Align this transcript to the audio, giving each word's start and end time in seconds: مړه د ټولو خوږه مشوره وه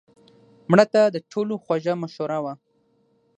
مړه 0.69 0.85
د 1.11 1.17
ټولو 1.31 1.53
خوږه 1.63 1.93
مشوره 2.01 2.39
وه 2.43 2.53